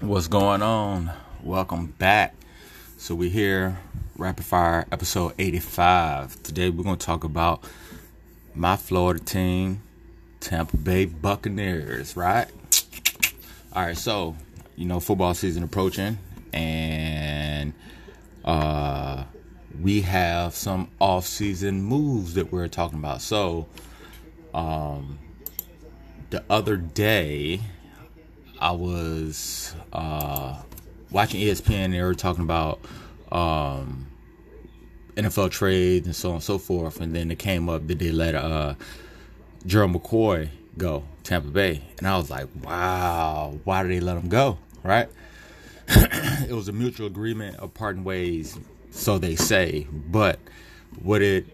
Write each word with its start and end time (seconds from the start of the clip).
What's 0.00 0.28
going 0.28 0.62
on? 0.62 1.12
Welcome 1.42 1.88
back. 1.98 2.34
So 2.96 3.14
we're 3.14 3.28
here, 3.28 3.78
Rapid 4.16 4.46
Fire 4.46 4.86
episode 4.90 5.34
85. 5.38 6.42
Today 6.42 6.70
we're 6.70 6.84
going 6.84 6.96
to 6.96 7.04
talk 7.04 7.22
about 7.22 7.62
my 8.54 8.76
Florida 8.76 9.22
team, 9.22 9.82
Tampa 10.40 10.78
Bay 10.78 11.04
Buccaneers, 11.04 12.16
right? 12.16 12.46
All 13.74 13.82
right, 13.82 13.96
so 13.96 14.36
you 14.74 14.86
know 14.86 15.00
football 15.00 15.34
season 15.34 15.62
approaching, 15.64 16.16
and 16.54 17.74
uh, 18.42 19.24
we 19.82 20.00
have 20.00 20.54
some 20.54 20.88
off-season 20.98 21.82
moves 21.82 22.32
that 22.34 22.50
we're 22.50 22.68
talking 22.68 22.98
about. 22.98 23.20
So, 23.20 23.66
um, 24.54 25.18
the 26.30 26.42
other 26.48 26.78
day 26.78 27.60
I 28.60 28.72
was 28.72 29.74
uh, 29.92 30.56
watching 31.10 31.40
ESPN. 31.40 31.86
And 31.86 31.94
They 31.94 32.02
were 32.02 32.14
talking 32.14 32.44
about 32.44 32.80
um, 33.32 34.06
NFL 35.16 35.50
trades 35.50 36.06
and 36.06 36.14
so 36.14 36.30
on 36.30 36.34
and 36.36 36.44
so 36.44 36.58
forth. 36.58 37.00
And 37.00 37.14
then 37.14 37.30
it 37.30 37.38
came 37.38 37.68
up 37.68 37.86
that 37.86 37.98
they 37.98 38.12
let 38.12 38.34
uh, 38.34 38.74
Gerald 39.66 39.92
McCoy 39.92 40.50
go, 40.76 41.04
Tampa 41.24 41.48
Bay. 41.48 41.82
And 41.98 42.06
I 42.06 42.16
was 42.16 42.30
like, 42.30 42.48
wow, 42.62 43.58
why 43.64 43.82
did 43.82 43.92
they 43.92 44.00
let 44.00 44.16
him 44.16 44.28
go? 44.28 44.58
Right? 44.82 45.08
it 45.88 46.52
was 46.52 46.68
a 46.68 46.72
mutual 46.72 47.06
agreement 47.06 47.56
of 47.56 47.74
parting 47.74 48.04
ways, 48.04 48.58
so 48.90 49.18
they 49.18 49.36
say. 49.36 49.86
But 49.90 50.38
what 51.02 51.22
it 51.22 51.46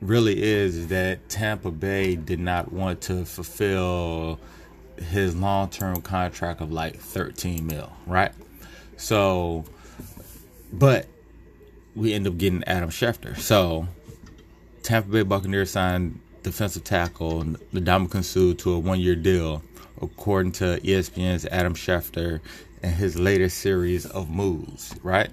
really 0.00 0.42
is 0.42 0.76
is 0.76 0.88
that 0.88 1.28
Tampa 1.28 1.70
Bay 1.70 2.16
did 2.16 2.40
not 2.40 2.72
want 2.72 3.02
to 3.02 3.24
fulfill 3.24 4.40
his 5.00 5.34
long 5.36 5.68
term 5.68 6.02
contract 6.02 6.60
of 6.60 6.72
like 6.72 6.96
13 6.96 7.66
mil, 7.66 7.92
right? 8.06 8.32
So, 8.96 9.64
but 10.72 11.06
we 11.94 12.12
end 12.12 12.26
up 12.26 12.38
getting 12.38 12.62
Adam 12.64 12.90
Schefter. 12.90 13.36
So, 13.38 13.88
Tampa 14.82 15.08
Bay 15.10 15.22
Buccaneers 15.22 15.70
signed 15.70 16.20
defensive 16.42 16.84
tackle 16.84 17.44
the 17.72 17.80
Ndamukong 17.80 18.24
Suh 18.24 18.54
to 18.62 18.72
a 18.72 18.78
one 18.78 19.00
year 19.00 19.16
deal, 19.16 19.62
according 20.00 20.52
to 20.52 20.80
ESPN's 20.82 21.46
Adam 21.46 21.74
Schefter 21.74 22.40
and 22.82 22.94
his 22.94 23.18
latest 23.18 23.58
series 23.58 24.06
of 24.06 24.30
moves, 24.30 24.94
right? 25.02 25.30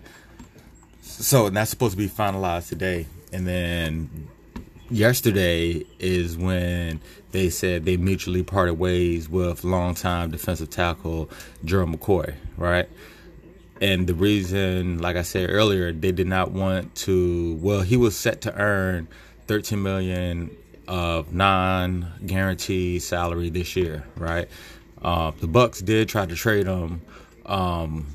So, 1.01 1.49
that's 1.49 1.69
supposed 1.69 1.91
to 1.91 1.97
be 1.97 2.09
finalized 2.09 2.69
today. 2.69 3.05
And 3.33 3.45
then 3.45 4.27
yesterday 4.89 5.85
is 5.99 6.37
when 6.37 7.01
they 7.31 7.49
said 7.49 7.85
they 7.85 7.97
mutually 7.97 8.43
parted 8.43 8.75
ways 8.75 9.29
with 9.29 9.63
longtime 9.63 10.31
defensive 10.31 10.69
tackle 10.69 11.29
Gerald 11.65 11.99
McCoy, 11.99 12.35
right? 12.55 12.89
And 13.81 14.07
the 14.07 14.13
reason, 14.13 14.99
like 14.99 15.15
I 15.15 15.21
said 15.21 15.49
earlier, 15.49 15.91
they 15.91 16.11
did 16.11 16.27
not 16.27 16.51
want 16.51 16.95
to. 16.95 17.55
Well, 17.61 17.81
he 17.81 17.95
was 17.95 18.17
set 18.17 18.41
to 18.41 18.55
earn 18.55 19.07
13 19.45 19.81
million 19.81 20.55
of 20.87 21.33
non-guaranteed 21.33 23.01
salary 23.03 23.49
this 23.49 23.75
year, 23.75 24.05
right? 24.15 24.49
Uh, 25.01 25.31
the 25.39 25.47
Bucs 25.47 25.83
did 25.83 26.09
try 26.09 26.25
to 26.25 26.35
trade 26.35 26.65
him 26.65 27.01
um, 27.45 28.07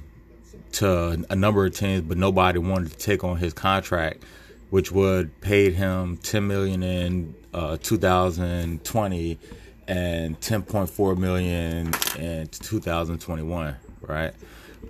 to 0.73 1.25
a 1.31 1.37
number 1.37 1.65
of 1.65 1.77
teams, 1.77 2.03
but 2.03 2.17
nobody 2.17 2.59
wanted 2.59 2.91
to 2.91 2.99
take 2.99 3.23
on 3.23 3.37
his 3.37 3.53
contract 3.53 4.25
which 4.73 4.91
would 4.91 5.39
paid 5.43 5.75
him 5.75 6.17
10 6.17 6.47
million 6.47 6.83
in 6.83 7.35
uh, 7.53 7.77
2020 7.83 9.39
and 9.87 10.41
10.4 10.41 11.19
million 11.19 11.93
in 12.19 12.47
2021, 12.47 13.77
right? 14.01 14.33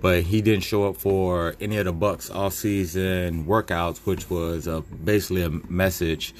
But 0.01 0.23
he 0.23 0.41
didn't 0.41 0.63
show 0.63 0.87
up 0.87 0.95
for 0.95 1.57
any 1.59 1.75
of 1.75 1.83
the 1.83 1.93
Bucs 1.93 2.33
off-season 2.33 3.45
workouts, 3.45 3.97
which 4.05 4.29
was 4.29 4.69
uh, 4.69 4.83
basically 5.03 5.41
a 5.41 5.49
message 5.49 6.33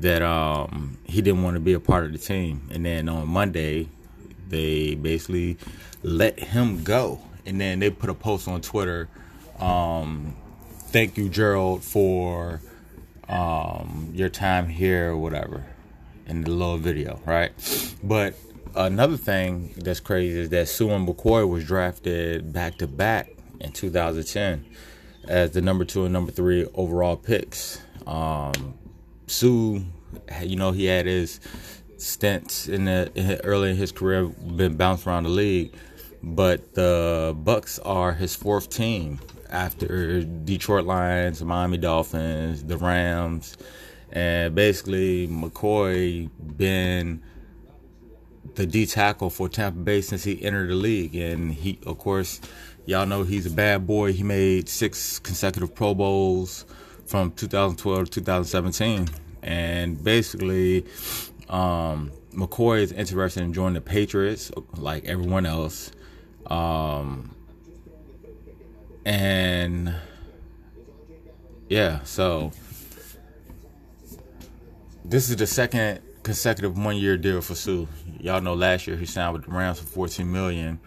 that 0.00 0.20
um, 0.20 0.98
he 1.04 1.22
didn't 1.22 1.42
want 1.42 1.54
to 1.54 1.60
be 1.60 1.72
a 1.72 1.80
part 1.80 2.04
of 2.04 2.12
the 2.12 2.18
team. 2.18 2.68
And 2.70 2.84
then 2.84 3.08
on 3.08 3.26
Monday, 3.26 3.88
they 4.50 4.96
basically 4.96 5.56
let 6.02 6.38
him 6.38 6.84
go. 6.84 7.22
And 7.46 7.58
then 7.58 7.78
they 7.78 7.88
put 7.88 8.10
a 8.10 8.14
post 8.14 8.46
on 8.48 8.60
Twitter. 8.60 9.08
Um, 9.58 10.36
thank 10.88 11.16
you, 11.16 11.30
Gerald, 11.30 11.82
for 11.82 12.60
um, 13.28 14.10
your 14.14 14.28
time 14.28 14.68
here 14.68 15.10
or 15.10 15.16
whatever 15.16 15.64
in 16.26 16.42
the 16.42 16.50
little 16.50 16.78
video, 16.78 17.20
right? 17.24 17.52
But 18.02 18.34
another 18.74 19.16
thing 19.16 19.74
that's 19.76 20.00
crazy 20.00 20.40
is 20.40 20.48
that 20.50 20.68
Suh 20.68 20.90
and 20.90 21.08
McCoy 21.08 21.48
was 21.48 21.64
drafted 21.64 22.52
back 22.52 22.78
to 22.78 22.86
back 22.86 23.30
in 23.60 23.72
2010 23.72 24.64
as 25.28 25.52
the 25.52 25.60
number 25.60 25.84
two 25.84 26.04
and 26.04 26.12
number 26.12 26.30
three 26.30 26.66
overall 26.74 27.16
picks. 27.16 27.80
Um, 28.06 28.74
Suh, 29.26 29.80
you 30.42 30.56
know, 30.56 30.72
he 30.72 30.86
had 30.86 31.06
his 31.06 31.40
stints 31.96 32.68
in 32.68 32.84
the 32.84 33.40
early 33.42 33.70
in 33.70 33.76
his 33.76 33.92
career, 33.92 34.26
been 34.26 34.76
bounced 34.76 35.06
around 35.06 35.24
the 35.24 35.30
league, 35.30 35.74
but 36.26 36.74
the 36.74 37.36
Bucs 37.44 37.78
are 37.84 38.12
his 38.12 38.34
fourth 38.34 38.68
team 38.68 39.20
after 39.48 40.22
Detroit 40.22 40.84
Lions, 40.84 41.40
Miami 41.44 41.78
Dolphins, 41.78 42.64
the 42.64 42.76
Rams, 42.76 43.56
and 44.10 44.52
basically 44.52 45.28
McCoy 45.28 46.28
been 46.56 47.22
the 48.56 48.66
D 48.66 48.86
tackle 48.86 49.30
for 49.30 49.48
Tampa 49.48 49.78
Bay 49.78 50.00
since 50.00 50.24
he 50.24 50.42
entered 50.42 50.68
the 50.70 50.74
league, 50.74 51.14
and 51.14 51.52
he, 51.52 51.78
of 51.86 51.98
course, 51.98 52.40
y'all 52.86 53.06
know 53.06 53.22
he's 53.22 53.46
a 53.46 53.50
bad 53.50 53.86
boy. 53.86 54.12
He 54.12 54.24
made 54.24 54.68
six 54.68 55.20
consecutive 55.20 55.76
Pro 55.76 55.94
Bowls 55.94 56.64
from 57.06 57.30
2012 57.32 58.06
to 58.06 58.10
2017, 58.10 59.08
and 59.44 60.02
basically, 60.02 60.86
um, 61.48 62.10
McCoy 62.32 62.80
is 62.80 62.90
interested 62.90 63.44
in 63.44 63.52
joining 63.52 63.74
the 63.74 63.80
Patriots, 63.80 64.50
like 64.76 65.04
everyone 65.04 65.46
else. 65.46 65.92
Um, 66.46 67.34
and 69.04 69.94
yeah, 71.68 72.02
so 72.04 72.52
this 75.04 75.30
is 75.30 75.36
the 75.36 75.46
second 75.46 76.00
consecutive 76.22 76.76
one 76.76 76.96
year 76.96 77.16
deal 77.16 77.40
for 77.40 77.54
Suh. 77.54 77.86
Y'all 78.20 78.40
know 78.40 78.54
last 78.54 78.86
year 78.86 78.96
he 78.96 79.06
signed 79.06 79.32
with 79.32 79.44
the 79.44 79.50
Rams 79.50 79.78
for 79.78 79.86
14 79.86 80.30
million. 80.30 80.80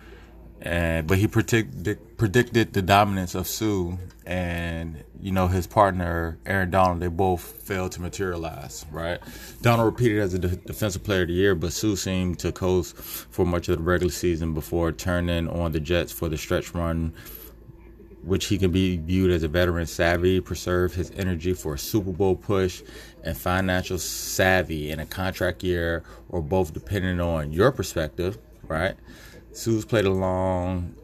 And 0.62 1.08
but 1.08 1.18
he 1.18 1.28
predicted 1.28 2.18
predicted 2.18 2.74
the 2.74 2.82
dominance 2.82 3.34
of 3.34 3.48
Suh 3.48 3.98
and 4.26 5.04
you 5.22 5.32
know 5.32 5.48
his 5.48 5.68
partner 5.68 6.38
Aaron 6.46 6.70
Donald. 6.70 7.00
They 7.00 7.08
both 7.08 7.42
failed 7.42 7.94
to 7.94 8.02
materialize. 8.02 8.86
Right, 8.92 9.20
Donald 9.62 9.86
repeated 9.86 10.20
as 10.20 10.34
a 10.34 10.40
de- 10.40 10.56
defensive 10.58 11.04
player 11.04 11.22
of 11.22 11.30
the 11.30 11.34
year, 11.34 11.56
but 11.56 11.72
Suh 11.72 11.96
seemed 11.96 12.40
to 12.40 12.52
coast 12.52 12.98
for 12.98 13.46
much 13.46 13.70
of 13.70 13.78
the 13.78 13.84
regular 13.84 14.12
season 14.12 14.54
before 14.54 14.92
turning 14.92 15.48
on 15.48 15.72
the 15.72 15.80
Jets 15.80 16.12
for 16.12 16.28
the 16.28 16.38
stretch 16.38 16.74
run 16.74 17.14
which 18.24 18.46
he 18.48 18.58
can 18.58 18.72
be 18.72 18.98
viewed 18.98 19.32
as 19.32 19.44
a 19.44 19.48
veteran 19.48 19.86
savvy, 19.86 20.42
preserve 20.42 20.94
his 20.94 21.12
energy 21.12 21.54
for 21.54 21.76
a 21.76 21.80
Super 21.80 22.12
Bowl 22.12 22.36
push, 22.36 22.82
and 23.24 23.38
financial 23.38 23.98
savvy 23.98 24.92
in 24.92 25.00
a 25.00 25.06
contract 25.06 25.64
year, 25.64 26.04
or 26.30 26.42
both, 26.42 26.74
depending 26.74 27.20
on 27.22 27.52
your 27.52 27.72
perspective, 27.72 28.38
right? 28.64 28.96
Suh's 29.54 29.86
played 29.86 30.06
along. 30.06 30.96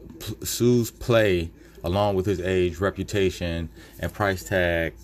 Suh's 0.42 0.90
play, 0.90 1.50
along 1.84 2.16
with 2.16 2.26
his 2.26 2.40
age, 2.40 2.78
reputation, 2.78 3.68
and 3.98 4.12
price 4.12 4.44
tag, 4.44 4.94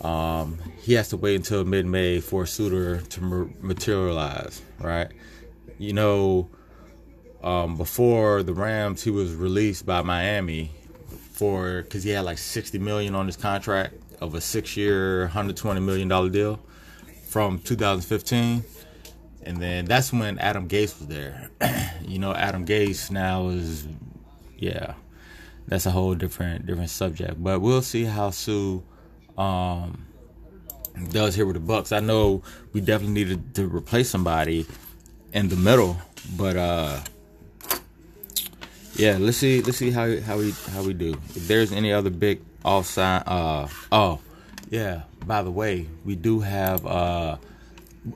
um, 0.00 0.58
he 0.80 0.94
has 0.94 1.08
to 1.10 1.16
wait 1.16 1.36
until 1.36 1.64
mid-May 1.64 2.20
for 2.20 2.44
a 2.44 2.46
suitor 2.46 3.00
to 3.00 3.52
materialize, 3.60 4.62
right? 4.80 5.08
You 5.78 5.92
know, 5.92 6.48
um, 7.42 7.76
before 7.76 8.42
the 8.42 8.52
Rams, 8.52 9.02
he 9.02 9.10
was 9.10 9.34
released 9.34 9.84
by 9.84 10.02
Miami 10.02 10.70
for 11.32 11.82
because 11.82 12.04
he 12.04 12.10
had 12.10 12.24
like 12.24 12.38
60 12.38 12.78
million 12.78 13.14
on 13.14 13.26
his 13.26 13.36
contract 13.36 13.94
of 14.20 14.34
a 14.34 14.40
six-year, 14.40 15.22
120 15.22 15.80
million 15.80 16.08
dollar 16.08 16.28
deal 16.30 16.60
from 17.28 17.58
2015, 17.58 18.62
and 19.44 19.58
then 19.58 19.84
that's 19.84 20.12
when 20.12 20.38
Adam 20.38 20.68
Gase 20.68 20.98
was 20.98 21.08
there. 21.08 21.50
you 22.02 22.18
know, 22.18 22.34
Adam 22.34 22.64
Gase 22.64 23.10
now 23.10 23.48
is, 23.48 23.86
yeah, 24.56 24.94
that's 25.66 25.86
a 25.86 25.90
whole 25.90 26.14
different 26.14 26.66
different 26.66 26.90
subject. 26.90 27.42
But 27.42 27.60
we'll 27.60 27.82
see 27.82 28.04
how 28.04 28.30
Suh 28.30 28.80
um, 29.36 30.06
does 31.10 31.34
here 31.34 31.46
with 31.46 31.54
the 31.54 31.72
Bucs. 31.72 31.94
I 31.94 32.00
know 32.00 32.42
we 32.72 32.80
definitely 32.80 33.14
needed 33.14 33.54
to 33.56 33.66
replace 33.66 34.10
somebody 34.10 34.66
in 35.32 35.48
the 35.48 35.56
middle, 35.56 35.96
but 36.36 36.56
uh 36.56 37.00
yeah, 38.94 39.16
let's 39.18 39.38
see. 39.38 39.62
Let's 39.62 39.78
see 39.78 39.90
how 39.90 40.20
how 40.20 40.38
we 40.38 40.52
how 40.72 40.82
we 40.82 40.92
do. 40.92 41.12
If 41.34 41.48
there's 41.48 41.72
any 41.72 41.92
other 41.92 42.10
big 42.10 42.42
offside. 42.64 43.22
Uh 43.26 43.66
oh, 43.90 44.20
yeah. 44.70 45.02
By 45.24 45.42
the 45.42 45.50
way, 45.50 45.86
we 46.04 46.14
do 46.16 46.40
have. 46.40 46.84
Uh, 46.84 47.36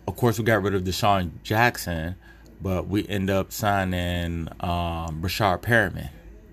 of 0.07 0.17
course, 0.17 0.39
we 0.39 0.45
got 0.45 0.63
rid 0.63 0.75
of 0.75 0.83
DeSean 0.83 1.31
Jackson, 1.43 2.17
but 2.61 2.89
we 2.89 3.07
end 3.09 3.31
up 3.31 3.53
signing 3.53 4.49
um, 4.61 5.21
Breshad 5.23 5.63
Perriman, 5.63 6.11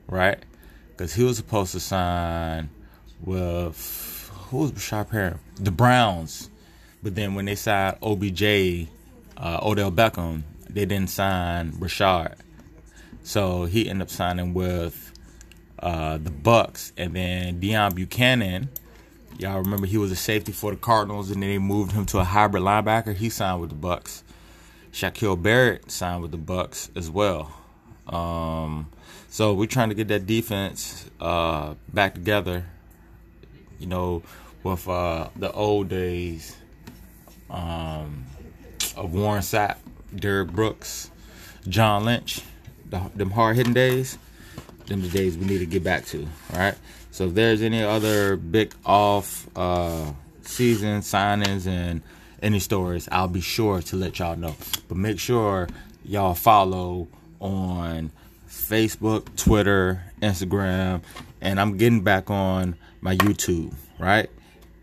right? 0.08 0.40
Because 0.92 1.14
he 1.14 1.24
was 1.24 1.38
supposed 1.38 1.72
to 1.72 1.80
sign 1.80 2.70
with 3.22 4.14
who 4.50 4.58
was 4.60 4.72
Rashad 4.74 5.10
Perry? 5.10 5.36
The 5.56 5.72
Browns. 5.72 6.50
But 7.02 7.16
then 7.16 7.34
when 7.34 7.46
they 7.46 7.56
signed 7.56 7.98
OBJ, 8.04 8.88
uh, 9.36 9.60
Odell 9.64 9.92
Beckham, 9.92 10.44
they 10.70 10.86
didn't 10.86 11.10
sign 11.10 11.72
Rashad. 11.74 12.36
So 13.24 13.66
he 13.66 13.90
ended 13.90 14.04
up 14.04 14.10
signing 14.10 14.54
with 14.54 15.12
uh, 15.80 16.18
the 16.18 16.30
Bucs, 16.30 16.92
and 16.98 17.16
then 17.16 17.60
Deone 17.60 17.94
Bucannon. 17.94 18.68
Y'all 19.40 19.60
remember 19.60 19.88
he 19.88 19.98
was 19.98 20.12
a 20.12 20.16
safety 20.16 20.52
for 20.52 20.72
the 20.72 20.78
Cardinals, 20.78 21.32
and 21.32 21.42
then 21.42 21.50
they 21.50 21.58
moved 21.58 21.92
him 21.92 22.06
to 22.06 22.20
a 22.20 22.24
hybrid 22.24 22.64
linebacker. 22.64 23.16
He 23.16 23.30
signed 23.30 23.62
with 23.62 23.70
the 23.70 23.76
Bucs. 23.76 24.22
Shaquille 24.92 25.42
Barrett 25.42 25.90
signed 25.90 26.22
with 26.22 26.32
the 26.32 26.38
Bucs 26.38 26.96
as 26.96 27.10
well. 27.10 27.52
Um, 28.08 28.90
so 29.30 29.54
we're 29.54 29.66
trying 29.66 29.90
to 29.90 29.96
get 29.96 30.08
that 30.10 30.28
defense 30.28 31.10
uh, 31.20 31.74
back 31.92 32.14
together. 32.14 32.66
You 33.80 33.88
know, 33.88 34.24
with 34.64 34.88
uh, 34.88 35.30
the 35.36 35.52
old 35.52 35.90
days 35.90 36.56
um, 37.50 38.26
of 38.96 39.14
Warren 39.14 39.42
Sapp, 39.42 39.78
Derrick 40.16 40.52
Brooks, 40.52 41.10
John 41.68 42.06
Lynch, 42.06 42.42
the, 42.90 43.02
them 43.16 43.32
hard 43.32 43.56
hitting 43.56 43.74
days. 43.74 44.18
Them 44.86 45.02
the 45.02 45.08
days 45.08 45.38
we 45.38 45.46
need 45.46 45.60
to 45.60 45.66
get 45.66 45.84
back 45.84 46.06
to. 46.08 46.28
All 46.54 46.60
right. 46.60 46.76
So 47.14 47.26
if 47.26 47.36
there's 47.36 47.62
any 47.62 47.84
other 47.84 48.38
big 48.38 48.74
off 48.84 49.48
uh, 49.56 50.14
season 50.42 51.02
signings 51.02 51.68
and 51.68 52.02
any 52.42 52.58
stories, 52.58 53.08
I'll 53.12 53.28
be 53.28 53.40
sure 53.40 53.84
to 53.84 53.96
let 53.96 54.18
y'all 54.18 54.36
know. 54.36 54.56
But 54.88 54.98
make 54.98 55.20
sure 55.20 55.70
y'all 56.04 56.34
follow 56.34 57.08
on 57.40 58.12
Facebook, 58.50 59.36
Twitter, 59.36 60.02
Instagram, 60.24 61.04
and 61.40 61.62
I'm 61.62 61.78
getting 61.78 62.02
back 62.02 62.32
on 62.32 62.78
my 63.00 63.16
YouTube, 63.18 63.76
right? 64.00 64.28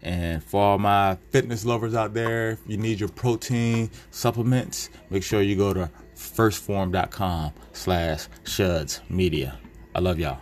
And 0.00 0.40
for 0.44 0.62
all 0.62 0.78
my 0.78 1.18
fitness 1.30 1.64
lovers 1.64 1.96
out 1.96 2.14
there, 2.14 2.52
if 2.52 2.60
you 2.68 2.76
need 2.76 3.00
your 3.00 3.08
protein 3.08 3.90
supplements, 4.12 4.88
make 5.10 5.24
sure 5.24 5.42
you 5.42 5.56
go 5.56 5.74
to 5.74 5.90
firstform.com 6.14 7.52
slash 7.72 8.28
shuds 8.44 9.00
media. 9.08 9.58
I 9.96 9.98
love 9.98 10.20
y'all. 10.20 10.38